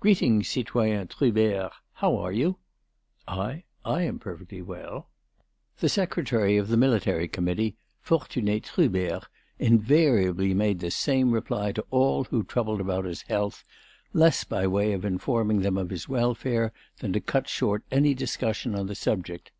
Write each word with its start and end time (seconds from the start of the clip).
"Greeting, 0.00 0.42
citoyen 0.42 1.08
Trubert. 1.08 1.72
How 1.94 2.18
are 2.18 2.30
you?" 2.30 2.58
"I?... 3.26 3.64
I 3.86 4.02
am 4.02 4.18
perfectly 4.18 4.60
well." 4.60 5.08
The 5.78 5.88
Secretary 5.88 6.58
of 6.58 6.68
the 6.68 6.76
Military 6.76 7.26
Committee, 7.26 7.78
Fortuné 8.04 8.62
Trubert, 8.62 9.24
invariably 9.58 10.52
made 10.52 10.80
this 10.80 10.96
same 10.96 11.30
reply 11.32 11.72
to 11.72 11.86
all 11.90 12.24
who 12.24 12.42
troubled 12.44 12.82
about 12.82 13.06
his 13.06 13.22
health, 13.22 13.64
less 14.12 14.44
by 14.44 14.66
way 14.66 14.92
of 14.92 15.06
informing 15.06 15.62
them 15.62 15.78
of 15.78 15.88
his 15.88 16.06
welfare 16.06 16.74
than 17.00 17.14
to 17.14 17.20
cut 17.22 17.48
short 17.48 17.82
any 17.90 18.12
discussion 18.12 18.74
on 18.74 18.88
the 18.88 18.94
subject. 18.94 19.52